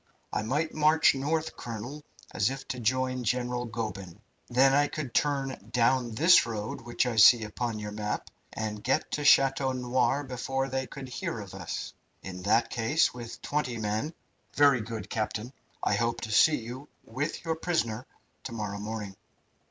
"I 0.33 0.41
might 0.41 0.73
march 0.73 1.13
north, 1.13 1.55
colonel, 1.55 2.03
as 2.33 2.49
if 2.49 2.67
to 2.69 2.79
join 2.79 3.23
General 3.23 3.67
Goeben. 3.67 4.19
Then 4.49 4.73
I 4.73 4.87
could 4.87 5.13
turn 5.13 5.69
down 5.71 6.15
this 6.15 6.47
road 6.47 6.81
which 6.81 7.05
I 7.05 7.17
see 7.17 7.43
upon 7.43 7.77
your 7.77 7.91
map, 7.91 8.31
and 8.51 8.83
get 8.83 9.11
to 9.11 9.23
Chateau 9.23 9.71
Noir 9.73 10.23
before 10.23 10.69
they 10.69 10.87
could 10.87 11.07
hear 11.07 11.39
of 11.39 11.53
us. 11.53 11.93
In 12.23 12.41
that 12.41 12.71
case, 12.71 13.13
with 13.13 13.43
twenty 13.43 13.77
men" 13.77 14.15
"Very 14.55 14.81
good, 14.81 15.07
captain. 15.07 15.53
I 15.83 15.93
hope 15.93 16.21
to 16.21 16.31
see 16.31 16.57
you 16.57 16.89
with 17.05 17.45
your 17.45 17.55
prisoner 17.55 18.07
to 18.45 18.51
morrow 18.53 18.79
morning." 18.79 19.15